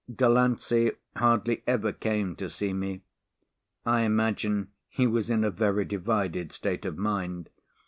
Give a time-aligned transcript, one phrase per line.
[0.11, 3.01] Delancey hardly ever came to see me.
[3.85, 7.51] I imagine he was in a very divided state of mind!